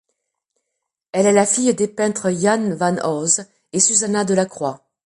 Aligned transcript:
Elle 1.11 1.27
est 1.27 1.31
la 1.31 1.45
fille 1.45 1.75
des 1.75 1.87
peintres 1.87 2.31
Jan 2.31 2.73
van 2.75 2.95
Os 3.07 3.39
et 3.71 3.79
Susanna 3.79 4.25
de 4.25 4.33
la 4.33 4.47
Croix. 4.47 4.87